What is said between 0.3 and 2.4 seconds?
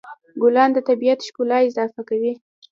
ګلان د طبیعت ښکلا اضافه کوي.